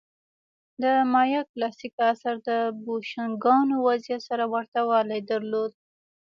[0.81, 2.49] د مایا کلاسیک عصر د
[2.83, 5.71] بوشونګانو وضعیت سره ورته والی درلود.